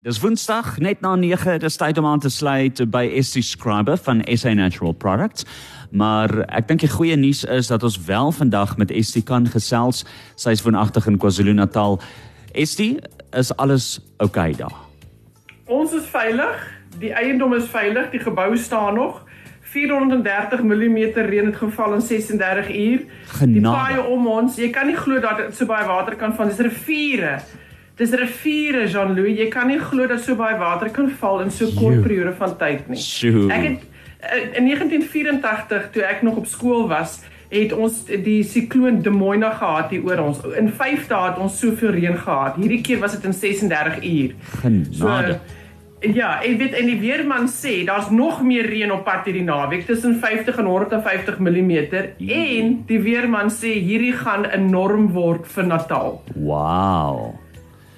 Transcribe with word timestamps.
Dis 0.00 0.16
Woensdag 0.20 0.78
net 0.80 1.02
na 1.04 1.10
9, 1.14 1.58
dis 1.60 1.74
tyd 1.76 1.98
om 2.00 2.06
aan 2.08 2.22
te 2.24 2.30
sluit 2.32 2.78
by 2.88 3.02
SC 3.20 3.42
Scriber 3.44 3.98
van 4.00 4.22
SA 4.32 4.54
Natural 4.56 4.94
Products. 4.96 5.44
Maar 5.92 6.32
ek 6.56 6.70
dink 6.70 6.80
die 6.80 6.88
goeie 6.88 7.18
nuus 7.20 7.42
is 7.44 7.68
dat 7.68 7.84
ons 7.84 7.98
wel 8.06 8.32
vandag 8.32 8.72
met 8.80 8.94
SC 8.96 9.20
kan 9.28 9.44
gesels. 9.52 10.06
Sy 10.40 10.56
is 10.56 10.64
woonagtig 10.64 11.04
in 11.04 11.20
KwaZulu-Natal. 11.20 12.00
SC, 12.56 12.96
is 13.36 13.52
alles 13.60 14.00
oukei 14.24 14.54
okay 14.54 14.58
daar? 14.62 14.80
Ons 15.68 15.92
is 15.92 16.08
veilig. 16.08 16.64
Die 16.96 17.12
eiendom 17.12 17.52
is 17.60 17.68
veilig. 17.68 18.08
Die 18.16 18.24
gebou 18.24 18.56
staan 18.56 18.96
nog. 18.96 19.20
430 19.76 20.64
mm 20.64 21.00
reën 21.28 21.52
het 21.52 21.60
geval 21.60 22.00
in 22.00 22.08
36 22.08 22.72
uur. 22.72 23.04
Genade. 23.36 23.52
Die 23.52 23.68
paaie 23.68 24.08
om 24.16 24.32
ons, 24.40 24.56
jy 24.56 24.72
kan 24.72 24.88
nie 24.88 24.96
glo 24.96 25.20
dat 25.20 25.44
dit 25.44 25.60
so 25.60 25.68
baie 25.68 25.84
water 25.84 26.16
kan 26.16 26.32
van. 26.32 26.48
Dis 26.48 26.64
riviere. 26.64 27.42
Dis 28.00 28.14
riviere 28.16 28.86
Jean-Louis, 28.88 29.36
jy 29.36 29.50
kan 29.52 29.68
nie 29.68 29.80
glo 29.80 30.06
dat 30.08 30.22
so 30.24 30.36
baie 30.38 30.56
water 30.60 30.88
kan 30.94 31.10
val 31.20 31.42
in 31.44 31.50
so 31.52 31.68
kort 31.76 32.00
periode 32.06 32.32
van 32.38 32.56
tyd 32.60 32.88
nie. 32.88 33.00
Sjoe. 33.00 33.50
Ek 33.52 33.66
het 33.66 33.82
eh, 34.24 34.56
in 34.56 34.70
1984 34.70 35.90
toe 35.92 36.06
ek 36.08 36.24
nog 36.24 36.40
op 36.40 36.48
skool 36.48 36.88
was, 36.88 37.18
het 37.50 37.72
ons 37.74 38.04
die 38.08 38.40
sikloon 38.46 39.02
De 39.02 39.12
Moina 39.12 39.50
gehad 39.58 39.90
hier 39.92 40.04
oor 40.06 40.22
ons. 40.30 40.40
In 40.56 40.70
5 40.72 41.08
dae 41.10 41.30
het 41.32 41.40
ons 41.42 41.58
soveel 41.60 41.92
reën 41.98 42.16
gehad. 42.16 42.56
Hierdie 42.62 42.80
keer 42.86 43.02
was 43.02 43.18
dit 43.18 43.26
in 43.26 43.36
36 43.36 43.98
uur. 44.06 44.36
Genade. 44.62 45.40
So, 45.42 45.58
ja, 46.00 46.30
en 46.40 46.56
weet 46.56 46.78
en 46.80 46.86
die 46.88 46.96
weerman 47.02 47.50
sê 47.52 47.82
daar's 47.84 48.08
nog 48.10 48.40
meer 48.46 48.64
reën 48.70 48.92
op 48.94 49.04
pad 49.04 49.28
hierdie 49.28 49.44
naweek 49.44 49.84
tussen 49.84 50.16
50 50.22 50.56
en 50.62 50.70
150 50.72 51.38
mm 51.44 51.72
en 51.84 52.72
die 52.88 53.02
weerman 53.04 53.52
sê 53.52 53.74
hierdie 53.76 54.14
gaan 54.16 54.48
enorm 54.48 55.10
word 55.12 55.44
vir 55.52 55.68
Natal. 55.68 56.22
Wow. 56.32 57.34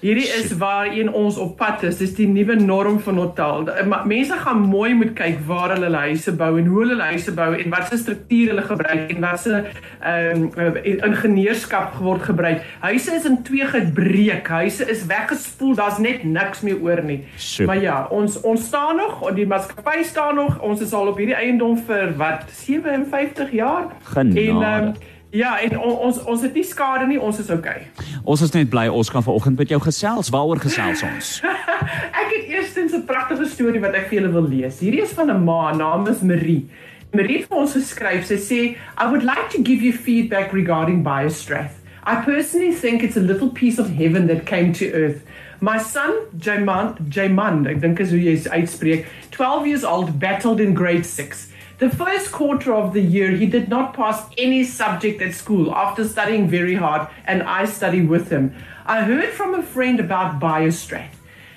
Hierdie 0.02 0.26
is 0.34 0.50
waarheen 0.58 1.12
ons 1.14 1.36
op 1.38 1.52
pad 1.60 1.84
is. 1.86 2.00
Dis 2.00 2.16
die 2.16 2.26
nuwe 2.26 2.56
norm 2.58 2.96
van 3.04 3.20
Natal. 3.20 3.68
Mense 4.10 4.34
gaan 4.42 4.64
mooi 4.66 4.96
moet 4.98 5.12
kyk 5.14 5.36
waar 5.46 5.76
hulle 5.76 5.92
huise 5.94 6.34
bou 6.34 6.48
en 6.58 6.70
hoe 6.72 6.80
hulle 6.80 7.06
huise 7.12 7.30
bou 7.36 7.52
en 7.54 7.70
watse 7.70 8.00
struktuur 8.00 8.50
hulle 8.50 8.64
gebruik 8.66 9.12
en 9.14 9.22
watse 9.22 9.60
ehm 9.62 10.48
um, 10.58 10.80
ingenieurskap 10.82 12.00
word 12.02 12.26
gebruik. 12.26 12.66
Huise 12.82 13.14
is 13.14 13.30
in 13.30 13.38
twee 13.46 13.68
gebreek. 13.76 14.50
Huise 14.50 14.90
is 14.90 15.06
weggespoel. 15.06 15.78
Daar's 15.78 16.02
net 16.02 16.26
niks 16.26 16.66
meer 16.66 16.82
oor 16.82 17.04
nie. 17.06 17.20
Sjoe. 17.38 17.70
Maar 17.70 17.82
ja, 17.86 18.02
ons 18.10 18.40
ons 18.40 18.66
staan 18.72 18.98
nog, 18.98 19.22
die 19.38 19.46
maatskappy 19.46 20.02
staan 20.02 20.34
nog. 20.42 20.58
Ons 20.66 20.82
is 20.82 20.98
al 20.98 21.14
op 21.14 21.22
hierdie 21.22 21.38
eiendom 21.38 21.78
vir 21.86 22.10
wat 22.18 22.50
57 22.50 23.54
jaar. 23.54 23.92
Genade. 24.10 24.50
En 24.50 24.62
ehm 24.66 24.90
um, 24.90 25.10
Ja, 25.32 25.54
en 25.60 25.78
on, 25.80 25.94
ons 25.96 26.18
ons 26.28 26.42
het 26.44 26.52
nie 26.52 26.64
skade 26.64 27.06
nie, 27.08 27.16
ons 27.16 27.38
is 27.40 27.48
okay. 27.50 27.86
Ons 28.28 28.42
is 28.44 28.50
net 28.52 28.68
bly 28.72 28.84
ons 28.92 29.08
kan 29.10 29.24
vanoggend 29.24 29.56
met 29.56 29.70
jou 29.72 29.78
gesels. 29.80 30.28
Waaroor 30.28 30.60
gesels 30.60 31.00
ons? 31.08 31.30
ek 32.20 32.34
het 32.34 32.50
eerstens 32.52 32.92
'n 32.92 33.06
pragtige 33.08 33.48
storie 33.48 33.80
wat 33.80 33.96
ek 33.96 34.10
vir 34.10 34.20
julle 34.20 34.32
wil 34.32 34.48
lees. 34.48 34.82
Hierdie 34.84 35.00
is 35.02 35.14
van 35.16 35.32
'n 35.32 35.44
ma, 35.44 35.72
naam 35.72 36.04
is 36.12 36.20
Marie. 36.20 36.68
Marie 37.16 37.38
het 37.40 37.48
vir 37.48 37.58
ons 37.64 37.72
geskryf. 37.72 38.26
Sy 38.28 38.36
sê, 38.36 38.60
"I 39.00 39.08
would 39.08 39.24
like 39.24 39.48
to 39.56 39.62
give 39.64 39.80
you 39.80 39.92
feedback 39.92 40.52
regarding 40.52 41.02
Biostrath. 41.02 41.80
I 42.04 42.16
personally 42.16 42.74
think 42.74 43.02
it's 43.02 43.16
a 43.16 43.20
little 43.20 43.48
piece 43.48 43.78
of 43.78 43.88
heaven 43.88 44.26
that 44.26 44.44
came 44.44 44.72
to 44.72 44.92
earth. 44.92 45.22
My 45.60 45.78
son, 45.78 46.10
Jaymand, 46.36 46.98
Jaymand, 47.08 47.66
ek 47.66 47.80
dink 47.80 48.00
is 48.00 48.10
hoe 48.10 48.18
jy 48.18 48.34
uitspreek, 48.50 49.06
12 49.30 49.66
years 49.66 49.84
old, 49.84 50.18
battled 50.18 50.60
in 50.60 50.74
grade 50.74 51.06
6. 51.06 51.51
The 51.82 51.90
first 51.90 52.30
quarter 52.30 52.72
of 52.72 52.92
the 52.92 53.00
year, 53.00 53.32
he 53.32 53.46
did 53.46 53.68
not 53.68 53.92
pass 53.92 54.28
any 54.38 54.62
subject 54.62 55.20
at 55.20 55.34
school 55.34 55.74
after 55.74 56.06
studying 56.06 56.46
very 56.46 56.76
hard, 56.76 57.08
and 57.24 57.42
I 57.42 57.64
studied 57.64 58.08
with 58.08 58.30
him. 58.30 58.54
I 58.86 59.02
heard 59.02 59.30
from 59.30 59.52
a 59.52 59.64
friend 59.64 59.98
about 59.98 60.38
Biostrath. 60.38 61.16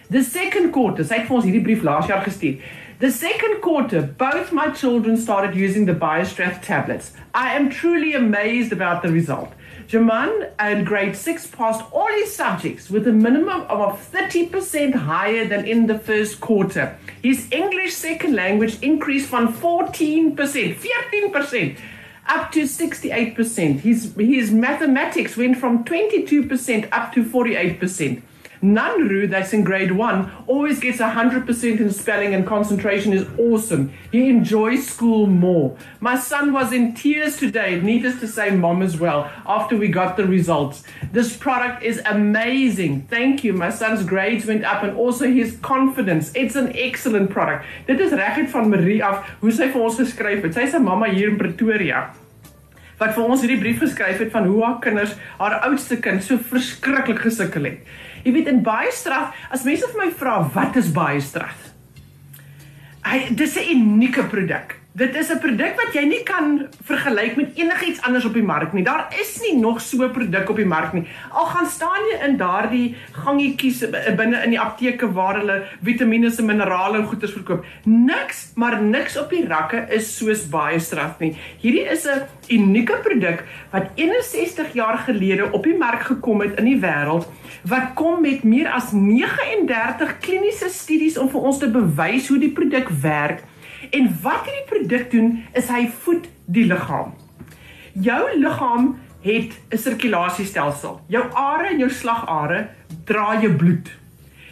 The 0.10 0.24
second 0.24 0.72
quarter, 0.72 1.04
brief. 1.04 1.84
The 2.98 3.12
second 3.12 3.62
quarter, 3.62 4.02
both 4.02 4.52
my 4.52 4.72
children 4.72 5.16
started 5.16 5.56
using 5.56 5.86
the 5.86 5.94
Biostrath 5.94 6.60
tablets. 6.64 7.14
I 7.36 7.54
am 7.54 7.70
truly 7.70 8.14
amazed 8.14 8.72
about 8.74 9.04
the 9.04 9.12
result. 9.12 9.54
Jaman 9.88 10.48
in 10.60 10.84
grade 10.84 11.16
6 11.16 11.48
passed 11.48 11.84
all 11.92 12.08
his 12.08 12.36
subjects 12.36 12.90
with 12.90 13.08
a 13.08 13.12
minimum 13.12 13.62
of 13.62 14.00
30% 14.12 14.94
higher 14.96 15.48
than 15.48 15.66
in 15.66 15.88
the 15.88 16.00
first 16.00 16.42
quarter. 16.42 16.98
His 17.22 17.48
English 17.52 17.94
second 17.94 18.36
language 18.36 18.82
increased 18.82 19.30
from 19.30 19.54
14%, 19.54 20.36
14% 20.36 21.78
up 22.28 22.52
to 22.52 22.64
68%. 22.64 23.80
His, 23.82 24.16
his 24.16 24.52
mathematics 24.52 25.38
went 25.38 25.58
from 25.58 25.84
22% 25.84 26.90
up 26.92 27.14
to 27.14 27.24
48%. 27.24 28.22
Nanru, 28.74 29.30
that's 29.30 29.54
in 29.54 29.64
grade 29.64 29.92
one, 29.92 30.32
always 30.48 30.80
gets 30.80 30.98
100% 31.00 31.80
in 31.80 31.92
spelling 31.92 32.34
and 32.34 32.46
concentration 32.46 33.14
is 33.14 33.28
awesome. 33.38 33.94
He 34.12 34.30
enjoys 34.30 34.88
school 34.88 35.28
more. 35.28 35.78
My 36.00 36.18
son 36.18 36.52
was 36.52 36.74
in 36.74 36.96
tears 36.96 37.38
today, 37.38 37.80
needless 37.80 38.20
to 38.20 38.28
say, 38.28 38.50
mom 38.52 38.82
as 38.82 39.00
well, 39.00 39.32
after 39.46 39.78
we 39.78 39.88
got 39.88 40.18
the 40.18 40.26
results. 40.26 40.84
This 41.12 41.38
product 41.38 41.84
is 41.84 42.02
amazing. 42.06 43.04
Thank 43.04 43.44
you. 43.44 43.54
My 43.54 43.70
son's 43.70 44.04
grades 44.04 44.46
went 44.46 44.64
up 44.64 44.84
and 44.84 44.98
also 44.98 45.32
his 45.32 45.58
confidence. 45.58 46.32
It's 46.36 46.56
an 46.56 46.76
excellent 46.76 47.30
product. 47.30 47.66
Dit 47.88 48.00
is 48.00 48.12
regtig 48.12 48.50
van 48.50 48.70
Marie 48.70 49.04
af 49.04 49.26
hoe 49.40 49.52
sy 49.52 49.70
vir 49.72 49.82
ons 49.88 49.98
geskryf 50.02 50.44
het. 50.44 50.54
Sy's 50.58 50.74
'n 50.74 50.84
mamma 50.84 51.10
hier 51.12 51.30
in 51.30 51.38
Pretoria 51.38 52.10
wat 53.00 53.16
vir 53.16 53.24
ons 53.24 53.42
hierdie 53.44 53.60
brief 53.60 53.82
geskryf 53.84 54.22
het 54.24 54.32
van 54.32 54.48
hoe 54.48 54.64
haar 54.64 54.80
kinders, 54.84 55.16
haar 55.40 55.60
oudste 55.68 55.98
kind 56.00 56.24
so 56.24 56.38
verskriklik 56.38 57.20
gesukkel 57.26 57.70
het. 57.70 57.94
Jy 58.24 58.34
weet 58.34 58.48
in 58.50 58.64
baie 58.66 58.92
straf, 58.96 59.36
as 59.54 59.66
mense 59.68 59.88
vir 59.92 60.06
my 60.06 60.12
vra 60.12 60.40
wat 60.56 60.80
is 60.80 60.92
baie 60.94 61.22
straf? 61.22 61.72
Hy 63.06 63.36
dis 63.36 63.58
'n 63.58 63.70
unieke 63.76 64.24
produk. 64.24 64.85
Dit 64.96 65.16
is 65.16 65.28
'n 65.28 65.40
produk 65.44 65.76
wat 65.76 65.94
jy 65.94 66.06
nie 66.08 66.24
kan 66.24 66.68
vergelyk 66.88 67.36
met 67.36 67.58
enigiets 67.60 68.02
anders 68.02 68.26
op 68.26 68.34
die 68.34 68.44
mark 68.44 68.74
nie. 68.74 68.84
Daar 68.84 69.08
is 69.20 69.42
nie 69.42 69.60
nog 69.60 69.82
so 69.82 70.04
'n 70.04 70.12
produk 70.12 70.50
op 70.50 70.56
die 70.56 70.66
mark 70.66 70.94
nie. 70.94 71.04
Al 71.32 71.46
gaan 71.46 71.66
staan 71.66 72.04
jy 72.12 72.28
in 72.28 72.38
daardie 72.38 72.96
gangetjies 73.12 73.90
binne 74.16 74.44
in 74.44 74.50
die 74.50 74.60
apteke 74.60 75.12
waar 75.12 75.36
hulle 75.36 75.64
vitamiene 75.84 76.32
en 76.38 76.46
minerale 76.46 76.98
en 76.98 77.06
goeders 77.06 77.32
verkoop. 77.32 77.66
Niks, 77.84 78.52
maar 78.56 78.82
niks 78.82 79.18
op 79.18 79.30
die 79.30 79.48
rakke 79.48 79.86
is 79.90 80.18
soos 80.18 80.50
baie 80.50 80.80
straf 80.80 81.20
nie. 81.20 81.36
Hierdie 81.60 81.92
is 81.92 82.08
'n 82.08 82.22
unieke 82.48 82.96
produk 83.04 83.44
wat 83.72 83.90
61 83.96 84.74
jaar 84.74 84.98
gelede 84.98 85.52
op 85.52 85.64
die 85.64 85.78
mark 85.78 86.02
gekom 86.02 86.42
het 86.42 86.58
in 86.58 86.66
die 86.66 86.80
wêreld 86.80 87.28
wat 87.64 87.94
kom 87.94 88.22
met 88.22 88.44
meer 88.44 88.72
as 88.72 88.92
39 88.92 90.20
kliniese 90.20 90.70
studies 90.70 91.18
om 91.18 91.30
vir 91.30 91.42
ons 91.42 91.58
te 91.58 91.68
bewys 91.68 92.28
hoe 92.28 92.40
die 92.40 92.52
produk 92.52 92.90
werk. 92.90 93.44
En 93.92 94.10
wat 94.22 94.46
hierdie 94.46 94.68
produk 94.70 95.12
doen 95.12 95.44
is 95.54 95.70
hy 95.70 95.88
voed 96.04 96.28
die 96.46 96.66
liggaam. 96.66 97.14
Jou 97.94 98.24
liggaam 98.40 98.96
het 99.22 99.54
'n 99.72 99.78
sirkulasiestelsel. 99.78 101.02
Jou 101.08 101.24
are 101.34 101.68
en 101.68 101.80
jou 101.80 101.90
slagare 101.90 102.70
dra 103.06 103.42
jou 103.42 103.54
bloed. 103.54 103.90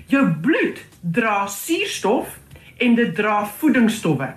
Jou 0.08 0.28
bloed 0.42 0.86
dra 1.02 1.48
suurstof 1.48 2.40
en 2.78 2.96
dit 2.96 3.16
dra 3.16 3.46
voedingsstowwe 3.46 4.34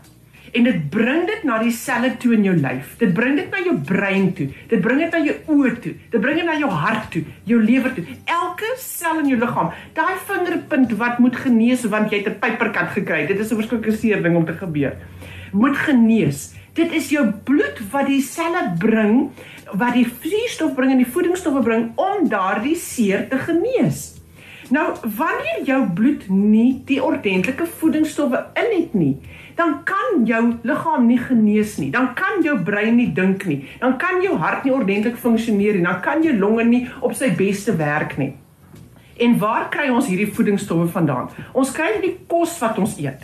en 0.57 0.65
dit 0.65 0.79
bring 0.93 1.27
dit 1.29 1.45
na 1.45 1.59
die 1.61 1.73
selle 1.75 2.15
toe 2.21 2.33
in 2.37 2.47
jou 2.47 2.55
lyf. 2.57 2.95
Dit 3.01 3.13
bring 3.17 3.37
dit 3.39 3.51
na 3.53 3.61
jou 3.65 3.75
brein 3.89 4.31
toe. 4.37 4.49
Dit 4.71 4.83
bring 4.85 5.03
dit 5.03 5.13
na 5.13 5.21
jou 5.25 5.37
oë 5.53 5.73
toe. 5.85 5.93
Dit 6.13 6.23
bring 6.23 6.41
dit 6.41 6.49
na 6.49 6.57
jou 6.57 6.71
hart 6.73 7.11
toe, 7.13 7.23
jou 7.49 7.61
lewer 7.63 7.93
toe. 7.97 8.05
Elke 8.25 8.73
sel 8.81 9.21
in 9.23 9.31
jou 9.35 9.41
liggaam, 9.41 9.73
daai 9.97 10.17
vingerpunt 10.29 10.97
wat 11.01 11.21
moet 11.23 11.37
genees 11.45 11.85
want 11.93 12.11
jy 12.11 12.23
het 12.23 12.29
'n 12.33 12.41
pyperkat 12.41 12.95
gekry. 12.97 13.27
Dit 13.27 13.41
is 13.41 13.53
'n 13.53 13.61
verskriklike 13.61 13.97
seer 13.97 14.23
ding 14.23 14.37
om 14.37 14.47
te 14.47 14.57
gebeur. 14.57 14.97
Moet 15.53 15.77
genees. 15.77 16.55
Dit 16.75 16.93
is 16.93 17.09
jou 17.09 17.33
bloed 17.45 17.81
wat 17.91 18.07
die 18.07 18.21
selle 18.21 18.75
bring, 18.79 19.31
wat 19.73 19.95
die 19.95 20.07
suurstof 20.23 20.75
bring 20.75 20.91
en 20.91 20.99
die 20.99 21.13
voedingsstowwe 21.13 21.63
bring 21.63 21.93
om 21.97 22.29
daardie 22.29 22.77
seer 22.77 23.29
te 23.29 23.39
genees. 23.39 24.16
Nou, 24.69 24.87
wanneer 25.17 25.63
jou 25.65 25.79
bloed 25.95 26.25
nie 26.29 26.83
die 26.89 26.99
ordentlike 27.03 27.67
voedingsstowwe 27.79 28.41
in 28.59 28.73
het 28.73 28.95
nie, 28.99 29.13
dan 29.55 29.77
kan 29.87 30.25
jou 30.27 30.41
liggaam 30.67 31.07
nie 31.07 31.19
genees 31.19 31.77
nie. 31.79 31.91
Dan 31.91 32.11
kan 32.19 32.43
jou 32.43 32.57
brein 32.65 32.97
nie 32.99 33.13
dink 33.15 33.47
nie. 33.47 33.61
Dan 33.81 33.95
kan 34.01 34.19
jou 34.23 34.35
hart 34.43 34.67
nie 34.67 34.75
ordentlik 34.75 35.17
funksioneer 35.17 35.79
nie. 35.79 35.87
Dan 35.87 36.01
kan 36.03 36.25
jou 36.25 36.35
longe 36.39 36.65
nie 36.65 36.83
op 37.01 37.15
sy 37.15 37.31
beste 37.39 37.77
werk 37.79 38.17
nie. 38.19 38.35
En 39.23 39.39
waar 39.41 39.71
kry 39.73 39.87
ons 39.89 40.11
hierdie 40.11 40.29
voedingsstowwe 40.29 40.91
vandaan? 40.93 41.31
Ons 41.57 41.73
kry 41.73 41.95
dit 41.97 42.05
die 42.11 42.17
kos 42.29 42.59
wat 42.61 42.79
ons 42.83 42.99
eet. 43.01 43.23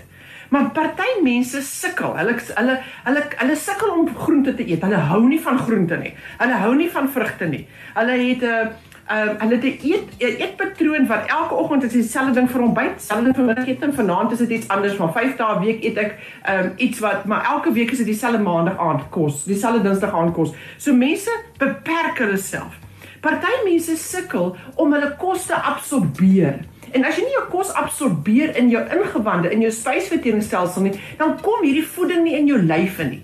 Maar 0.52 0.70
party 0.76 1.18
mense 1.24 1.60
sukkel. 1.64 2.14
Hulle 2.16 2.38
hulle 2.54 2.78
hulle 3.08 3.26
hulle 3.42 3.58
sukkel 3.58 3.92
om 3.92 4.08
groente 4.14 4.54
te 4.56 4.64
eet. 4.68 4.84
Hulle 4.84 5.02
hou 5.10 5.20
nie 5.26 5.40
van 5.42 5.58
groente 5.58 5.98
nie. 6.00 6.14
Hulle 6.38 6.62
hou 6.64 6.72
nie 6.78 6.88
van 6.92 7.10
vrugte 7.12 7.48
nie. 7.50 7.66
Hulle 7.98 8.16
het 8.22 8.42
'n 8.42 8.48
uh, 8.48 8.91
Ehm 9.06 9.28
um, 9.28 9.36
hulle 9.38 9.54
het 9.54 9.64
'n 9.64 9.86
eet 9.86 10.40
eetpatroon 10.40 11.06
wat 11.06 11.26
elke 11.26 11.54
oggend 11.54 11.82
is 11.82 11.92
dieselfde 11.92 12.32
ding 12.32 12.50
vir 12.50 12.62
ontbyt, 12.62 12.94
dieselfde 12.96 13.24
ding 13.24 13.36
vir 13.36 13.44
middagete 13.44 13.84
en 13.84 13.94
vanaand 13.94 14.32
is 14.32 14.38
dit 14.38 14.50
iets 14.50 14.68
anders, 14.68 14.96
maar 14.96 15.12
5 15.12 15.36
dae 15.36 15.56
'n 15.56 15.64
week 15.64 15.84
eet 15.84 15.96
ek 15.96 16.18
ehm 16.42 16.64
um, 16.64 16.72
iets 16.76 16.98
wat 16.98 17.24
maar 17.24 17.44
elke 17.44 17.72
week 17.72 17.90
is 17.90 17.98
dit 17.98 18.06
dieselfde 18.06 18.38
maandag 18.38 18.78
aand 18.78 19.08
kos, 19.10 19.44
dieselfde 19.44 19.82
dinsdag 19.82 20.14
aand 20.14 20.32
kos. 20.32 20.54
So 20.76 20.94
mense 20.94 21.30
beperk 21.58 22.18
hulle 22.18 22.36
self. 22.36 22.78
Party 23.20 23.54
mense 23.64 23.96
sukkel 23.96 24.56
om 24.74 24.92
hulle 24.92 25.16
kos 25.16 25.46
te 25.46 25.54
absorbeer 25.54 26.58
En 26.92 27.04
as 27.08 27.16
jy 27.16 27.24
nie 27.24 27.32
jou 27.32 27.44
kos 27.48 27.72
absorbeer 27.72 28.56
in 28.60 28.68
jou 28.72 28.82
ingewande, 28.92 29.50
in 29.52 29.64
jou 29.64 29.70
spysverteringsstelsel 29.72 30.82
nie, 30.82 30.96
dan 31.20 31.38
kom 31.40 31.64
hierdie 31.64 31.86
voeding 31.94 32.26
nie 32.26 32.36
in 32.36 32.50
jou 32.50 32.58
lyf 32.60 32.98
in 33.00 33.14
nie. 33.14 33.22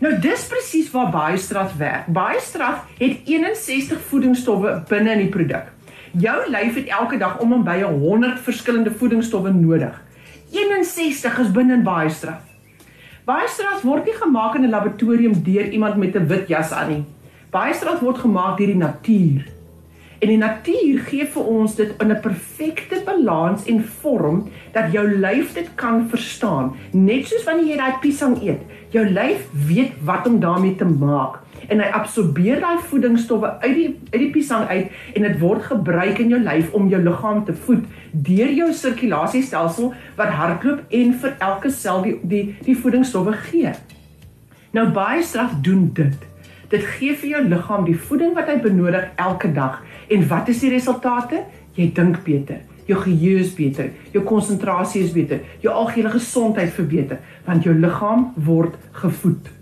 Nou 0.00 0.14
dis 0.16 0.46
presies 0.48 0.86
waar 0.94 1.10
baie 1.12 1.36
strat 1.36 1.74
werk. 1.76 2.06
Baie 2.08 2.40
strat 2.40 2.86
het 2.96 3.26
61 3.28 4.00
voedingsstowwe 4.08 4.78
binne 4.88 5.12
in 5.12 5.26
die 5.26 5.32
produk. 5.32 5.66
Jou 6.16 6.36
lyf 6.48 6.78
het 6.80 6.88
elke 6.88 7.18
dag 7.20 7.36
om 7.44 7.52
en 7.52 7.66
by 7.66 7.82
100 7.82 8.40
verskillende 8.40 8.94
voedingsstowwe 8.96 9.52
nodig. 9.52 9.98
61 10.56 11.38
is 11.44 11.52
binne 11.52 11.76
in 11.76 11.84
baie 11.84 12.08
strat. 12.08 12.40
Baie 13.28 13.48
strat 13.52 13.84
word 13.84 14.08
nie 14.08 14.16
gemaak 14.16 14.56
in 14.56 14.64
'n 14.64 14.72
laboratorium 14.72 15.36
deur 15.44 15.68
iemand 15.68 15.96
met 15.96 16.16
'n 16.16 16.26
wit 16.26 16.48
jas 16.48 16.72
aan 16.72 16.88
nie. 16.88 17.04
Baie 17.50 17.74
strat 17.74 18.00
word 18.00 18.18
gemaak 18.18 18.56
deur 18.58 18.66
die 18.66 18.76
natuur. 18.76 19.44
En 20.20 20.28
die 20.28 20.40
natuur 20.40 20.98
gee 21.08 21.26
vir 21.26 21.44
ons 21.44 21.74
dit 21.74 21.92
in 22.02 22.10
'n 22.12 22.20
perfekte 22.20 23.02
balans 23.04 23.64
en 23.64 23.84
vorm 23.84 24.48
dat 24.72 24.92
jou 24.92 25.06
lyf 25.08 25.54
dit 25.54 25.68
kan 25.74 26.08
verstaan. 26.08 26.74
Net 26.92 27.26
soos 27.26 27.44
wanneer 27.44 27.66
jy 27.66 27.76
daai 27.76 28.00
piesang 28.00 28.42
eet, 28.42 28.60
jou 28.94 29.04
lyf 29.06 29.46
weet 29.68 29.98
wat 30.04 30.26
om 30.26 30.40
daarmee 30.42 30.74
te 30.76 30.88
maak 30.88 31.40
en 31.70 31.82
hy 31.82 31.88
absorbeer 31.94 32.60
daai 32.62 32.80
voedingsstowwe 32.90 33.52
uit 33.62 33.74
die 33.76 33.88
uit 34.12 34.20
die 34.22 34.30
piesang 34.34 34.66
uit 34.70 35.16
en 35.18 35.26
dit 35.28 35.36
word 35.42 35.66
gebruik 35.68 36.18
in 36.22 36.32
jou 36.34 36.40
lyf 36.42 36.72
om 36.76 36.88
jou 36.90 37.00
liggaam 37.02 37.44
te 37.46 37.54
voed 37.66 37.84
deur 38.10 38.50
jou 38.56 38.70
sirkulasiestelsel 38.74 39.92
wat 40.18 40.34
hardloop 40.38 40.96
en 41.00 41.14
vir 41.22 41.36
elke 41.50 41.70
sel 41.74 42.02
die 42.06 42.16
die 42.32 42.42
die 42.66 42.76
voedingsstowwe 42.76 43.36
gee. 43.50 43.74
Nou 44.74 44.88
baie 44.94 45.22
straf 45.26 45.54
doen 45.66 45.88
dit. 45.94 46.26
Dit 46.70 46.84
gee 46.96 47.14
vir 47.18 47.30
jou 47.34 47.44
liggaam 47.50 47.86
die 47.86 47.98
voeding 47.98 48.34
wat 48.36 48.50
hy 48.50 48.58
benodig 48.62 49.08
elke 49.18 49.50
dag. 49.54 49.80
En 50.10 50.26
wat 50.30 50.50
is 50.50 50.60
die 50.62 50.70
resultate? 50.70 51.44
Jy 51.74 51.90
dink 51.94 52.20
beter, 52.26 52.60
jou 52.90 52.98
geheue 53.04 53.44
is 53.44 53.54
beter, 53.54 53.94
jou 54.14 54.24
konsentrasie 54.26 55.04
is 55.06 55.14
beter, 55.14 55.44
jou 55.62 55.72
algehele 55.74 56.12
gesondheid 56.16 56.74
verbeter, 56.74 57.22
want 57.46 57.66
jou 57.66 57.74
liggaam 57.76 58.30
word 58.46 58.76
gevoed. 59.02 59.56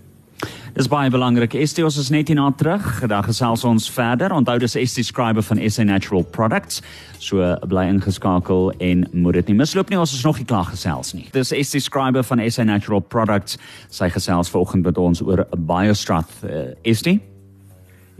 Dis 0.77 0.87
baie 0.87 1.09
belangrik. 1.11 1.55
Estie 1.57 1.83
ons 1.83 1.97
is 1.99 2.11
net 2.13 2.29
hierna 2.29 2.45
terug. 2.55 2.85
Gedag 3.01 3.25
gesels 3.27 3.65
ons 3.67 3.89
verder. 3.91 4.31
Onthou 4.31 4.55
dis 4.61 4.77
Estie 4.79 5.03
skrywer 5.03 5.43
van 5.43 5.59
SA 5.65 5.83
Natural 5.83 6.23
Products. 6.23 6.79
So 7.19 7.49
bly 7.67 7.87
ingeskakel 7.89 8.69
en 8.77 9.03
moet 9.11 9.41
dit 9.41 9.51
nie 9.51 9.57
misloop 9.59 9.91
nie. 9.91 9.99
Ons 9.99 10.13
is 10.15 10.23
nog 10.23 10.39
nie 10.39 10.47
klaar 10.47 10.69
gesels 10.69 11.11
nie. 11.17 11.25
Dis 11.35 11.51
Estie 11.57 11.81
skrywer 11.83 12.23
van 12.23 12.43
SA 12.47 12.63
Natural 12.69 13.01
Products. 13.01 13.57
Sy 13.91 14.07
gesels 14.13 14.53
vanoggend 14.53 14.87
met 14.87 15.01
ons 15.01 15.25
oor 15.25 15.43
BioStrath. 15.57 16.37
Uh, 16.45 16.69
Estie 16.87 17.17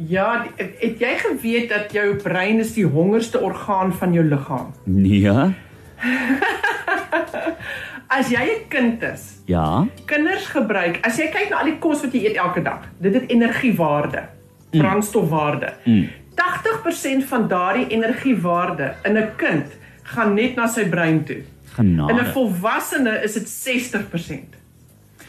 Ja, 0.07 0.45
het 0.55 0.99
jy 0.99 1.17
geweet 1.17 1.69
dat 1.69 1.91
jou 1.91 2.15
brein 2.23 2.59
is 2.59 2.73
die 2.73 2.87
hongerste 2.87 3.39
orgaan 3.39 3.93
van 3.93 4.13
jou 4.13 4.25
liggaam? 4.25 4.71
Nee. 4.83 5.27
as 8.19 8.31
jy 8.31 8.43
'n 8.43 8.67
kind 8.69 9.03
is. 9.03 9.41
Ja. 9.45 9.87
Kinders 10.05 10.47
gebruik, 10.47 11.05
as 11.05 11.17
jy 11.17 11.27
kyk 11.27 11.49
na 11.49 11.59
al 11.59 11.65
die 11.65 11.79
kos 11.79 12.01
wat 12.01 12.13
jy 12.13 12.25
eet 12.25 12.39
elke 12.39 12.61
dag, 12.61 12.87
dit 12.97 13.13
het 13.13 13.29
energiewaarde, 13.29 14.23
mm. 14.71 14.79
brandstofwaarde. 14.79 15.73
Mm. 15.83 16.07
80% 16.39 17.27
van 17.27 17.47
daardie 17.47 17.87
energiewaarde 17.87 18.93
in 19.03 19.17
'n 19.17 19.35
kind 19.35 19.67
gaan 20.03 20.33
net 20.33 20.55
na 20.55 20.67
sy 20.67 20.89
brein 20.89 21.23
toe. 21.23 21.43
Genade. 21.75 22.13
In 22.13 22.19
'n 22.19 22.31
volwassene 22.31 23.23
is 23.23 23.33
dit 23.33 23.49
60%. 23.49 24.58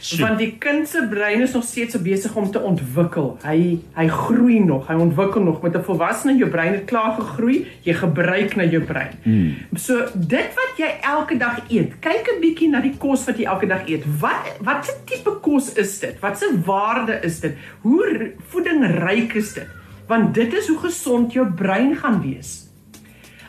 So. 0.00 0.22
Want 0.24 0.38
die 0.40 0.54
kind 0.58 0.88
se 0.88 1.02
brein 1.10 1.42
is 1.44 1.52
nog 1.52 1.64
steeds 1.64 1.98
besig 2.02 2.34
om 2.36 2.50
te 2.50 2.60
ontwikkel. 2.60 3.34
Hy 3.44 3.78
hy 3.94 4.06
groei 4.08 4.60
nog, 4.64 4.86
hy 4.88 4.96
ontwikkel 4.96 5.44
nog 5.44 5.60
met 5.62 5.76
'n 5.76 5.84
volwassene 5.84 6.36
jou 6.38 6.48
brein 6.50 6.72
het 6.72 6.84
klaar 6.84 7.12
gegroei, 7.20 7.66
jy 7.84 7.94
gebruik 7.94 8.56
na 8.56 8.64
jou 8.64 8.82
brein. 8.82 9.12
Mm. 9.22 9.54
So 9.76 10.06
dit 10.14 10.50
wat 10.56 10.72
jy 10.76 10.90
elke 11.02 11.36
dag 11.36 11.60
eet, 11.68 11.98
kyk 12.00 12.32
'n 12.32 12.40
bietjie 12.40 12.68
na 12.68 12.80
die 12.80 12.96
kos 12.96 13.24
wat 13.26 13.36
jy 13.36 13.44
elke 13.44 13.66
dag 13.66 13.88
eet. 13.88 14.04
Wat 14.20 14.56
wat 14.60 14.84
se 14.84 14.92
tipe 15.04 15.36
kos 15.40 15.72
is 15.74 15.98
dit? 15.98 16.18
Wat 16.20 16.38
se 16.38 16.48
waarde 16.64 17.20
is 17.22 17.40
dit? 17.40 17.54
Hoe 17.80 18.32
voedingryk 18.48 19.34
is 19.34 19.52
dit? 19.52 19.68
Want 20.06 20.34
dit 20.34 20.52
is 20.54 20.68
hoe 20.68 20.78
gesond 20.78 21.32
jou 21.32 21.46
brein 21.46 21.96
gaan 21.96 22.22
wees. 22.22 22.69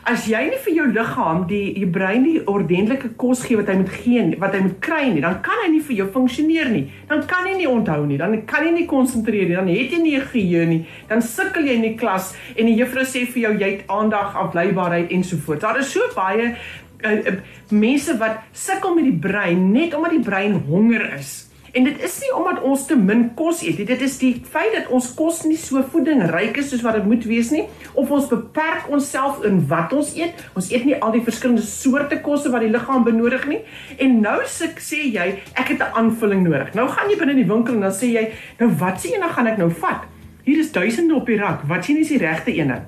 As 0.02 0.24
jy 0.26 0.40
nie 0.48 0.58
vir 0.64 0.72
jou 0.74 0.84
liggaam 0.90 1.44
die 1.46 1.76
jou 1.78 1.86
brein 1.94 2.24
die 2.26 2.40
ordentlike 2.50 3.12
kos 3.20 3.44
gee 3.46 3.54
wat 3.60 3.68
hy 3.70 3.76
moet 3.78 3.92
gee, 3.94 4.24
wat 4.42 4.56
hy 4.56 4.62
moet 4.64 4.80
kry 4.82 5.02
nie, 5.12 5.22
dan 5.22 5.36
kan 5.46 5.60
hy 5.62 5.68
nie 5.76 5.82
vir 5.86 6.00
jou 6.00 6.06
funksioneer 6.16 6.70
nie. 6.74 6.82
Dan 7.06 7.22
kan 7.30 7.46
hy 7.46 7.52
nie 7.60 7.68
onthou 7.70 8.00
nie, 8.08 8.18
dan 8.18 8.34
kan 8.50 8.66
hy 8.66 8.72
nie 8.74 8.88
konsentreer 8.90 9.46
nie, 9.46 9.54
dan 9.60 9.70
het 9.70 9.94
jy 9.94 10.00
nie 10.02 10.16
geheue 10.18 10.66
nie, 10.72 10.80
dan 11.06 11.22
sukkel 11.22 11.70
jy 11.70 11.78
in 11.78 11.86
die 11.86 11.94
klas 12.00 12.32
en 12.56 12.66
die 12.66 12.74
juffrou 12.80 13.06
sê 13.06 13.22
vir 13.30 13.44
jou 13.44 13.54
jy 13.60 13.70
het 13.76 13.94
aandag 13.94 14.34
afleibaarheid 14.42 15.14
ensovoorts. 15.14 15.62
Daar 15.62 15.78
is 15.84 15.94
so 15.94 16.10
baie 16.18 16.50
uh, 16.50 17.14
uh, 17.14 17.38
mense 17.70 18.18
wat 18.18 18.42
sukkel 18.50 18.98
met 18.98 19.06
die 19.06 19.20
brein 19.28 19.68
net 19.70 19.94
omdat 19.94 20.18
die 20.18 20.26
brein 20.26 20.58
honger 20.66 21.12
is. 21.20 21.51
En 21.72 21.84
dit 21.84 22.02
is 22.04 22.18
nie 22.20 22.30
omdat 22.36 22.60
ons 22.68 22.82
te 22.84 22.96
min 23.00 23.22
kos 23.36 23.62
eet 23.64 23.78
nie. 23.80 23.86
Dit 23.88 24.02
is 24.04 24.18
die 24.20 24.32
feit 24.44 24.74
dat 24.74 24.90
ons 24.92 25.06
kos 25.16 25.40
nie 25.48 25.56
so 25.56 25.80
voedingryk 25.94 26.58
is 26.60 26.68
soos 26.68 26.82
wat 26.84 26.98
dit 26.98 27.06
moet 27.08 27.24
wees 27.24 27.48
nie 27.54 27.62
of 27.96 28.12
ons 28.12 28.28
beperk 28.28 28.90
onsself 28.92 29.40
in 29.48 29.62
wat 29.70 29.94
ons 29.96 30.10
eet. 30.18 30.36
Ons 30.58 30.68
eet 30.72 30.84
nie 30.84 30.98
al 30.98 31.14
die 31.16 31.24
verskillende 31.24 31.64
soorte 31.64 32.20
kosse 32.24 32.52
wat 32.52 32.66
die 32.66 32.72
liggaam 32.72 33.06
benodig 33.08 33.48
nie. 33.48 33.62
En 33.96 34.20
nou 34.20 34.36
sê 34.44 35.00
jy, 35.00 35.26
ek 35.56 35.72
het 35.72 35.80
'n 35.80 35.96
aanvulling 35.96 36.44
nodig. 36.44 36.74
Nou 36.74 36.88
gaan 36.88 37.08
jy 37.08 37.16
binne 37.16 37.32
in 37.32 37.42
die 37.46 37.52
winkel 37.54 37.74
en 37.74 37.80
dan 37.80 37.96
sê 37.96 38.12
jy, 38.12 38.28
nou 38.58 38.70
wat 38.76 39.02
jy 39.02 39.18
nou 39.18 39.30
gaan 39.30 39.46
ek 39.46 39.58
nou 39.58 39.70
vat? 39.70 40.04
Hier 40.44 40.58
is 40.58 40.72
duisende 40.72 41.14
op 41.14 41.26
die 41.26 41.38
rak. 41.38 41.62
Wat 41.68 41.84
sien 41.84 41.96
is 41.96 42.08
die 42.08 42.18
regte 42.18 42.52
ene? 42.52 42.82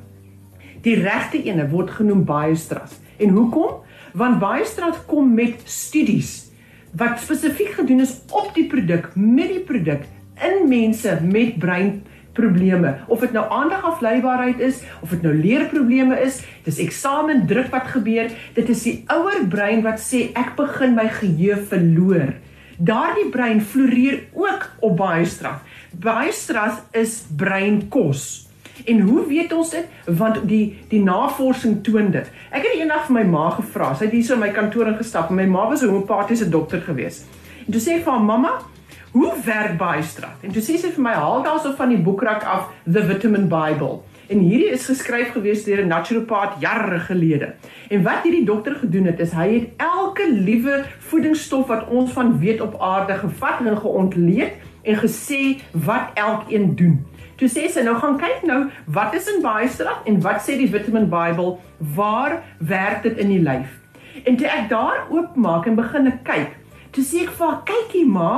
Die 0.82 0.94
regte 0.94 1.42
ene 1.42 1.68
word 1.70 1.90
genoem 1.90 2.24
Baiestraf. 2.24 3.00
En 3.18 3.28
hoekom? 3.28 3.80
Want 4.12 4.38
Baiestraf 4.38 5.06
kom 5.06 5.34
met 5.34 5.62
studies 5.64 6.43
wat 6.96 7.20
spesifiek 7.22 7.74
gedoen 7.78 8.04
is 8.04 8.18
op 8.30 8.52
die 8.54 8.66
produk 8.70 9.10
met 9.14 9.50
die 9.50 9.62
produk 9.66 10.04
in 10.42 10.68
mense 10.70 11.18
met 11.22 11.58
brein 11.62 12.02
probleme 12.34 12.96
of 13.06 13.22
dit 13.22 13.34
nou 13.34 13.44
aandagafleibaarheid 13.50 14.62
is 14.62 14.82
of 15.02 15.10
dit 15.14 15.22
nou 15.22 15.34
leerprobleme 15.34 16.18
is 16.22 16.40
dis 16.66 16.80
eksamen 16.82 17.44
druk 17.50 17.70
wat 17.74 17.90
gebeur 17.94 18.30
dit 18.56 18.72
is 18.74 18.86
die 18.86 18.96
ouer 19.14 19.44
brein 19.50 19.84
wat 19.86 20.02
sê 20.02 20.28
ek 20.38 20.54
begin 20.58 20.96
my 20.98 21.06
geheue 21.20 21.60
verloor. 21.70 22.34
Daardie 22.74 23.28
brein 23.30 23.60
floreer 23.62 24.24
ook 24.34 24.66
op 24.82 24.96
baie 24.98 25.26
straf. 25.30 25.62
Baie 25.94 26.32
straf 26.34 26.82
is 26.90 27.20
breinkos 27.38 28.44
En 28.84 29.00
hoe 29.00 29.26
weet 29.26 29.52
ons 29.52 29.70
dit? 29.70 29.86
Want 30.06 30.48
die 30.48 30.76
die 30.88 31.02
navorsing 31.02 31.82
toon 31.86 32.10
dit. 32.10 32.30
Ek 32.50 32.62
het 32.66 32.78
eendag 32.78 33.06
vir 33.06 33.14
my 33.14 33.24
ma 33.30 33.48
gevra. 33.50 33.94
Sy 33.94 34.08
het 34.08 34.16
hier 34.16 34.24
so 34.26 34.34
in 34.34 34.40
my 34.42 34.50
kantoor 34.54 34.90
ingestap 34.90 35.30
en 35.30 35.38
my 35.38 35.46
ma 35.46 35.68
was 35.68 35.82
'n 35.82 35.92
homeopatiese 35.92 36.48
dokter 36.48 36.80
gewees. 36.80 37.24
En 37.66 37.72
toe 37.72 37.80
sê 37.80 37.98
ek 37.98 38.04
vir 38.04 38.12
haar 38.12 38.22
mamma, 38.22 38.52
"Hoe 39.12 39.32
werk 39.44 39.78
Baestrat?" 39.78 40.36
En 40.42 40.52
toe 40.52 40.62
sê 40.62 40.76
sy 40.78 40.90
vir 40.90 41.02
my, 41.02 41.12
"Haal 41.12 41.42
daarso 41.44 41.74
van 41.76 41.88
die 41.88 42.02
boekrak 42.02 42.42
af 42.44 42.68
The 42.92 43.04
Vitamin 43.04 43.48
Bible." 43.48 44.00
En 44.26 44.38
hierdie 44.38 44.70
is 44.70 44.86
geskryf 44.86 45.32
gewees 45.32 45.64
deur 45.64 45.82
'n 45.82 45.88
naturopaat 45.88 46.60
jare 46.60 46.98
gelede. 46.98 47.54
En 47.88 48.02
wat 48.02 48.22
hierdie 48.22 48.44
dokter 48.44 48.74
gedoen 48.74 49.04
het, 49.04 49.20
is 49.20 49.32
hy 49.32 49.48
het 49.54 49.68
elke 49.76 50.32
liewe 50.32 50.84
voedingsstof 50.98 51.66
wat 51.66 51.88
ons 51.88 52.10
van 52.12 52.38
weet 52.38 52.60
op 52.60 52.80
aarde 52.80 53.14
gevat 53.14 53.66
en 53.66 53.78
geontleed 53.78 54.52
en 54.82 54.96
gesê 54.96 55.60
wat 55.72 56.10
elkeen 56.14 56.74
doen. 56.76 57.06
Toe 57.44 57.52
sê 57.52 57.66
sy 57.68 57.82
nou 57.84 57.92
gaan 58.00 58.14
kyk 58.16 58.46
nou 58.48 58.62
wat 58.96 59.12
is 59.12 59.26
in 59.28 59.42
Baiestraf 59.44 60.06
en 60.08 60.14
wat 60.24 60.38
sê 60.40 60.54
die 60.56 60.68
Vitamin 60.72 61.10
Bible 61.12 61.58
waar 61.92 62.38
werk 62.56 63.02
dit 63.04 63.18
in 63.20 63.34
die 63.34 63.42
lyf. 63.44 63.68
En 64.24 64.38
toe 64.40 64.48
ek 64.48 64.70
daar 64.70 65.02
oopmaak 65.12 65.68
en 65.68 65.76
begin 65.76 66.08
kyk, 66.24 66.54
toe 66.96 67.04
sê 67.04 67.26
ek 67.26 67.34
vir 67.36 67.50
haar 67.50 67.58
kykie 67.68 68.06
ma, 68.08 68.30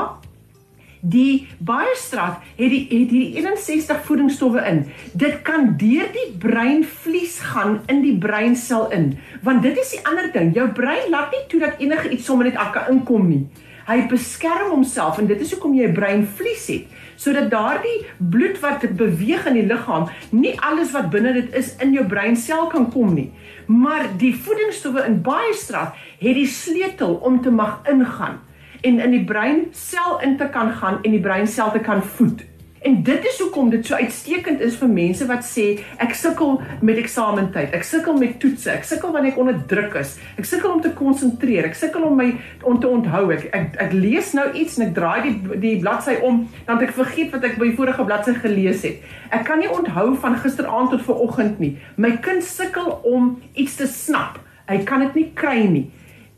die 1.07 1.47
Baiestraf 1.63 2.41
het 2.59 2.67
die 2.75 2.83
het 2.89 3.15
hierdie 3.15 3.39
61 3.45 4.03
voedingsstowwe 4.09 4.67
in. 4.73 4.83
Dit 5.15 5.39
kan 5.47 5.77
deur 5.79 6.11
die 6.17 6.27
breinvlies 6.43 7.39
gaan 7.53 7.79
in 7.87 8.03
die 8.03 8.17
breinsel 8.19 8.91
in, 8.91 9.13
want 9.47 9.63
dit 9.63 9.79
is 9.79 9.95
die 9.95 10.03
ander 10.03 10.33
ding. 10.35 10.51
Jou 10.59 10.67
brein 10.75 11.07
laat 11.15 11.31
nie 11.31 11.47
toe 11.47 11.63
dat 11.63 11.79
enige 11.79 12.11
iets 12.11 12.27
sommer 12.27 12.51
net 12.51 12.59
akka 12.59 12.89
inkom 12.91 13.31
nie. 13.31 13.45
Hy 13.87 14.03
beskerm 14.11 14.73
homself 14.75 15.23
en 15.23 15.31
dit 15.31 15.39
is 15.47 15.55
hoekom 15.55 15.79
jy 15.79 15.95
breinvlies 15.95 16.73
het 16.75 17.05
sodat 17.17 17.51
daardie 17.51 18.07
bloed 18.19 18.61
wat 18.61 18.87
beweeg 18.97 19.47
in 19.51 19.59
die 19.61 19.67
liggaam 19.67 20.09
nie 20.31 20.55
alles 20.61 20.93
wat 20.97 21.11
binne 21.11 21.33
dit 21.37 21.55
is 21.55 21.75
in 21.85 21.93
jou 21.97 22.07
breinsel 22.09 22.67
kan 22.73 22.91
kom 22.93 23.15
nie. 23.15 23.31
Maar 23.67 24.09
die 24.21 24.35
voedingsstowwe 24.35 25.07
in 25.09 25.23
baie 25.27 25.55
straat 25.55 25.97
het 26.21 26.37
die 26.39 26.49
sleutel 26.51 27.15
om 27.15 27.41
te 27.43 27.51
mag 27.51 27.81
ingaan 27.91 28.41
en 28.87 29.01
in 29.01 29.11
die 29.11 29.25
breinsel 29.25 30.21
in 30.23 30.37
te 30.37 30.49
kan 30.53 30.73
gaan 30.73 31.01
en 31.03 31.11
die 31.11 31.23
breinsel 31.23 31.73
te 31.73 31.83
kan 31.83 32.03
voed 32.03 32.45
En 32.87 33.03
dit 33.03 33.25
is 33.27 33.39
hoekom 33.43 33.71
dit 33.71 33.87
so 33.87 33.99
uitstekend 33.99 34.61
is 34.63 34.77
vir 34.79 34.91
mense 34.93 35.27
wat 35.27 35.43
sê 35.43 35.65
ek 36.03 36.13
sukkel 36.15 36.61
met 36.87 37.01
eksamentyd, 37.01 37.73
ek 37.75 37.83
sukkel 37.83 38.15
met 38.21 38.37
toetse, 38.39 38.71
ek 38.71 38.87
sukkel 38.87 39.11
wanneer 39.15 39.33
ek 39.33 39.41
onder 39.43 39.59
druk 39.73 39.97
is, 39.99 40.13
ek 40.39 40.47
sukkel 40.47 40.77
om 40.77 40.85
te 40.85 40.93
konsentreer, 40.95 41.67
ek 41.67 41.75
sukkel 41.75 42.07
om 42.07 42.15
my 42.21 42.29
om 42.63 42.79
te 42.79 42.87
onthou. 42.87 43.25
Ek, 43.35 43.49
ek 43.51 43.75
ek 43.89 43.97
lees 43.97 44.31
nou 44.39 44.47
iets 44.55 44.79
en 44.79 44.87
ek 44.87 44.95
draai 45.01 45.27
die 45.27 45.61
die 45.67 45.75
bladsy 45.83 46.21
om, 46.29 46.45
dan 46.71 46.87
ek 46.87 46.95
vergeet 46.95 47.35
wat 47.35 47.51
ek 47.51 47.59
by 47.59 47.73
die 47.73 47.79
vorige 47.81 48.07
bladsy 48.07 48.39
gelees 48.39 48.87
het. 48.87 49.03
Ek 49.35 49.43
kan 49.51 49.59
nie 49.59 49.73
onthou 49.73 50.13
van 50.23 50.39
gisteraand 50.47 50.95
tot 50.95 51.03
vanoggend 51.11 51.59
nie. 51.59 51.75
My 51.99 52.15
kind 52.23 52.47
sukkel 52.47 53.01
om 53.03 53.35
iets 53.59 53.81
te 53.83 53.91
snap 53.91 54.39
Hy 54.67 54.81
kan 54.83 55.05
dit 55.05 55.15
nie 55.15 55.29
kry 55.39 55.61
nie. 55.71 55.85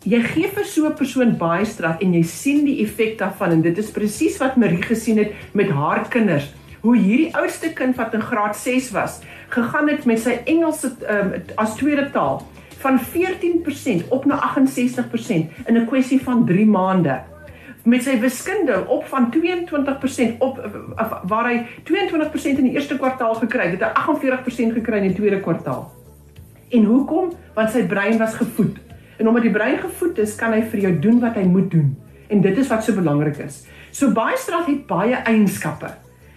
Jy 0.07 0.21
gee 0.23 0.49
vir 0.55 0.64
so 0.64 0.87
'n 0.87 0.95
persoon 0.95 1.37
baie 1.37 1.64
strat 1.67 2.02
en 2.02 2.12
jy 2.14 2.23
sien 2.23 2.64
die 2.64 2.83
effek 2.85 3.19
daarvan 3.19 3.50
en 3.50 3.62
dit 3.62 3.78
is 3.78 3.90
presies 3.90 4.38
wat 4.38 4.57
Marie 4.57 4.83
gesien 4.83 5.19
het 5.19 5.33
met 5.52 5.71
haar 5.71 6.09
kinders. 6.09 6.55
Hoe 6.83 6.97
hierdie 6.97 7.35
oudste 7.35 7.73
kind 7.73 7.97
wat 7.97 8.14
in 8.14 8.23
graad 8.23 8.57
6 8.57 8.90
was, 8.90 9.21
gegaan 9.49 9.88
het 9.88 10.05
met 10.05 10.21
sy 10.21 10.38
Engels 10.47 10.85
um, 10.85 11.33
as 11.57 11.75
tweede 11.75 12.11
taal 12.11 12.47
van 12.78 13.00
14% 13.00 14.09
op 14.09 14.25
na 14.25 14.38
68% 14.55 15.50
in 15.67 15.76
'n 15.76 15.87
kwessie 15.87 16.21
van 16.23 16.47
3 16.47 16.67
maande 16.67 17.21
met 17.85 18.02
sy 18.02 18.19
wiskunde 18.21 18.87
op 18.87 19.07
van 19.07 19.31
22% 19.31 20.38
op 20.38 20.61
waar 21.25 21.47
hy 21.49 21.67
22% 21.83 22.59
in 22.59 22.64
die 22.64 22.75
eerste 22.75 22.97
kwartaal 22.97 23.35
gekry 23.35 23.71
het, 23.71 23.81
het 23.81 23.97
hy 23.97 24.14
48% 24.14 24.73
gekry 24.73 24.97
in 24.97 25.09
die 25.09 25.17
tweede 25.17 25.40
kwartaal. 25.40 25.90
En 26.71 26.85
hoekom? 26.85 27.33
Want 27.55 27.71
sy 27.71 27.87
brein 27.87 28.19
was 28.19 28.35
gevoed. 28.35 28.76
En 29.18 29.28
omdat 29.28 29.42
die 29.42 29.54
brein 29.54 29.78
gevoed 29.82 30.18
is, 30.22 30.34
kan 30.38 30.52
hy 30.54 30.62
vir 30.70 30.80
jou 30.87 30.92
doen 31.02 31.18
wat 31.20 31.38
hy 31.38 31.44
moet 31.46 31.70
doen. 31.70 31.96
En 32.28 32.42
dit 32.44 32.58
is 32.58 32.68
wat 32.70 32.84
so 32.84 32.94
belangrik 32.94 33.40
is. 33.42 33.64
So 33.90 34.12
baie 34.14 34.37
straf 34.38 34.68
het 34.68 34.84
baie 34.87 35.18
eienskappe. 35.26 35.90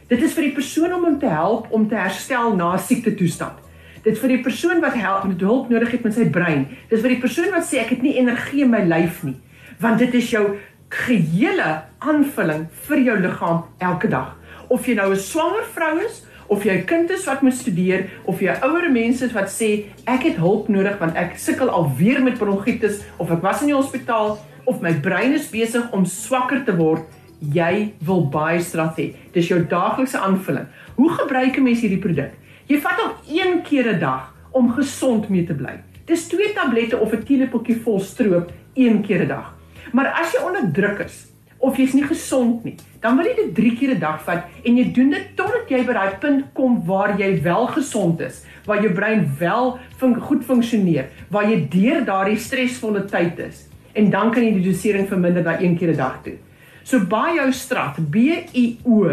Dit 0.09 0.23
is 0.25 0.33
vir 0.35 0.49
die 0.49 0.55
persoon 0.55 0.93
om 0.95 1.05
hom 1.07 1.19
te 1.19 1.29
help 1.31 1.69
om 1.71 1.85
te 1.87 1.99
herstel 1.99 2.55
na 2.55 2.73
siekte 2.77 3.13
toestand. 3.15 3.59
Dit 4.01 4.17
vir 4.17 4.33
die 4.33 4.41
persoon 4.41 4.81
wat 4.81 4.97
help 4.97 5.27
met 5.29 5.43
hulp 5.45 5.69
nodig 5.69 5.93
het 5.93 6.03
met 6.07 6.15
sy 6.17 6.25
brein. 6.33 6.65
Dit 6.89 7.03
vir 7.03 7.15
die 7.15 7.21
persoon 7.21 7.51
wat 7.53 7.67
sê 7.67 7.83
ek 7.83 7.93
het 7.95 8.01
nie 8.01 8.17
energie 8.17 8.65
in 8.65 8.73
my 8.73 8.81
lyf 8.87 9.21
nie. 9.27 9.37
Want 9.79 10.01
dit 10.01 10.17
is 10.17 10.31
jou 10.33 10.43
gehele 10.91 11.69
aanvulling 12.03 12.65
vir 12.89 13.03
jou 13.05 13.17
liggaam 13.21 13.61
elke 13.79 14.09
dag. 14.11 14.33
Of 14.73 14.87
jy 14.87 14.95
nou 14.97 15.11
'n 15.11 15.21
swanger 15.21 15.63
vrou 15.75 15.99
is 16.01 16.25
of 16.51 16.65
jy 16.67 16.73
'n 16.81 16.85
kind 16.85 17.09
is 17.09 17.25
wat 17.25 17.41
moet 17.41 17.55
studeer 17.55 18.09
of 18.27 18.41
jy 18.41 18.51
ouer 18.61 18.91
mense 18.91 19.25
is 19.25 19.33
wat 19.33 19.47
sê 19.47 19.85
ek 20.05 20.23
het 20.27 20.37
hulp 20.37 20.67
nodig 20.67 20.99
want 20.99 21.15
ek 21.15 21.37
sukkel 21.39 21.69
alweer 21.69 22.21
met 22.23 22.37
bronkietis 22.37 23.03
of 23.17 23.31
ek 23.31 23.41
was 23.41 23.61
in 23.61 23.71
die 23.71 23.75
hospitaal 23.75 24.37
of 24.65 24.81
my 24.81 24.93
brein 24.93 25.33
is 25.33 25.49
besig 25.49 25.87
om 25.95 26.05
swakker 26.05 26.65
te 26.65 26.75
word, 26.75 27.07
jy 27.41 27.93
wil 28.05 28.27
baie 28.29 28.59
strat 28.61 28.99
hê. 28.99 29.15
Dis 29.33 29.49
jou 29.49 29.59
daaglikse 29.65 30.19
aanvulling. 30.19 30.67
Hoe 30.95 31.09
gebruik 31.09 31.57
'n 31.57 31.63
mens 31.63 31.81
hierdie 31.81 32.01
produk? 32.01 32.31
Jy 32.67 32.79
vat 32.79 32.99
hom 32.99 33.11
een 33.27 33.61
keer 33.63 33.95
'n 33.95 33.99
dag 33.99 34.33
om 34.51 34.71
gesond 34.73 35.29
mee 35.29 35.45
te 35.45 35.53
bly. 35.53 35.79
Dis 36.05 36.27
twee 36.27 36.53
tablette 36.53 36.99
of 36.99 37.13
'n 37.13 37.23
teelepeltjie 37.23 37.81
vol 37.83 37.99
stroop 37.99 38.51
een 38.75 39.01
keer 39.01 39.23
'n 39.23 39.27
dag. 39.27 39.53
Maar 39.93 40.07
as 40.21 40.33
jy 40.33 40.43
onder 40.43 40.71
druk 40.71 40.99
is 40.99 41.30
of 41.61 41.77
jy's 41.77 41.93
nie 41.93 42.05
gesond 42.05 42.63
nie, 42.65 42.75
dan 43.01 43.17
wil 43.17 43.27
jy 43.29 43.35
dit 43.37 43.55
3 43.55 43.71
keer 43.77 43.91
'n 43.95 43.99
dag 43.99 44.21
vat 44.25 44.45
en 44.65 44.77
jy 44.77 44.85
doen 44.93 45.09
dit 45.11 45.25
totdat 45.35 45.69
jy 45.69 45.83
by 45.85 45.93
daai 45.93 46.17
punt 46.19 46.45
kom 46.53 46.81
waar 46.85 47.17
jy 47.19 47.41
wel 47.41 47.67
gesond 47.67 48.21
is, 48.21 48.43
waar 48.65 48.81
jou 48.81 48.93
brein 48.93 49.29
wel 49.39 49.79
fun 49.97 50.15
goed 50.15 50.43
funksioneer, 50.43 51.09
waar 51.29 51.49
jy 51.49 51.67
deur 51.69 52.05
daardie 52.05 52.37
stresvolle 52.37 53.05
tyd 53.05 53.39
is. 53.39 53.67
En 53.93 54.09
dan 54.09 54.31
kan 54.31 54.43
jy 54.43 54.53
die 54.53 54.71
dosering 54.71 55.07
verminder 55.07 55.43
na 55.43 55.59
1 55.59 55.77
keer 55.77 55.91
'n 55.91 55.97
dag 55.97 56.23
toe. 56.23 56.37
So 56.83 56.99
by 56.99 57.35
jou 57.35 57.51
strat 57.51 57.99
B 58.11 58.15
I 58.53 58.77
O 58.85 59.11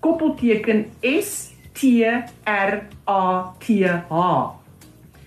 koppelteken 0.00 0.86
S 1.02 1.52
T 1.74 2.04
R 2.46 2.82
A 3.06 3.52
T 3.58 3.84
H 3.84 4.62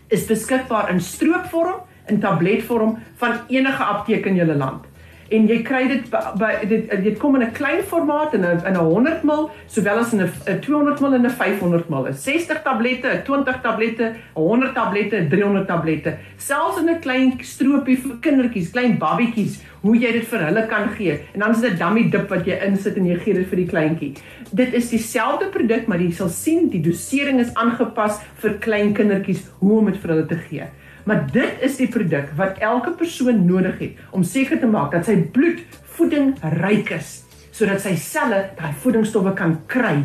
is 0.10 0.26
beskikbaar 0.26 0.90
in 0.90 1.00
stroopvorm 1.02 1.82
in 2.08 2.20
tabletvorm 2.20 2.98
van 3.18 3.40
enige 3.50 3.84
apteek 3.84 4.26
in 4.26 4.36
julle 4.36 4.56
land. 4.56 4.86
En 5.34 5.48
jy 5.50 5.56
kry 5.66 5.88
dit 5.90 6.10
by 6.38 6.52
dit 6.70 6.92
dit 7.02 7.16
kom 7.18 7.36
in 7.36 7.42
'n 7.42 7.52
klein 7.52 7.82
formaat 7.82 8.34
in 8.34 8.46
'n 8.46 8.62
in 8.66 8.78
'n 8.78 8.86
100 8.86 9.24
ml 9.24 9.50
sowel 9.66 9.98
as 9.98 10.14
in 10.14 10.22
'n 10.22 10.60
200 10.62 11.00
ml 11.02 11.14
en 11.16 11.26
'n 11.26 11.30
500 11.30 11.90
ml. 11.90 12.08
'n 12.08 12.14
60 12.14 12.62
tablette, 12.62 13.22
20 13.24 13.62
tablette, 13.62 14.14
100 14.34 14.74
tablette, 14.74 15.28
300 15.30 15.68
tablette. 15.68 16.18
Selfs 16.38 16.78
in 16.78 16.90
'n 16.90 17.00
klein 17.00 17.40
stroopie 17.42 17.98
vir 17.98 18.18
kindertjies, 18.22 18.72
klein 18.72 18.98
babietjies, 18.98 19.64
hoe 19.82 19.98
jy 19.98 20.12
dit 20.12 20.28
vir 20.28 20.40
hulle 20.46 20.66
kan 20.68 20.90
gee. 20.90 21.20
En 21.34 21.40
dan 21.40 21.52
is 21.52 21.62
dit 21.62 21.72
'n 21.72 21.78
dummy 21.78 22.10
dip 22.10 22.30
wat 22.30 22.46
jy 22.46 22.60
insit 22.66 22.98
en 22.98 23.06
jy 23.06 23.18
gee 23.18 23.34
dit 23.34 23.48
vir 23.48 23.58
die 23.58 23.68
kleintjie. 23.68 24.14
Dit 24.52 24.74
is 24.74 24.90
dieselfde 24.90 25.50
produk, 25.50 25.88
maar 25.88 26.00
jy 26.00 26.12
sal 26.12 26.30
sien 26.30 26.70
die 26.70 26.82
dosering 26.82 27.40
is 27.40 27.54
aangepas 27.54 28.20
vir 28.42 28.60
klein 28.60 28.94
kindertjies 28.94 29.48
hoe 29.60 29.80
om 29.80 29.86
dit 29.86 29.98
vir 29.98 30.10
hulle 30.10 30.26
te 30.26 30.38
gee. 30.50 30.70
Maar 31.06 31.28
dit 31.32 31.62
is 31.62 31.78
die 31.78 31.88
produk 31.88 32.32
wat 32.38 32.58
elke 32.66 32.92
persoon 32.98 33.46
nodig 33.46 33.78
het 33.80 33.92
om 34.12 34.24
seker 34.26 34.60
te 34.60 34.70
maak 34.70 34.92
dat 34.92 35.06
sy 35.06 35.16
bloed 35.34 35.62
voeding 35.96 36.34
ryk 36.60 36.90
is 36.98 37.22
sodat 37.56 37.80
sy 37.84 37.96
selle 37.96 38.40
daai 38.58 38.74
voedingsstowwe 38.84 39.34
kan 39.38 39.62
kry 39.72 39.96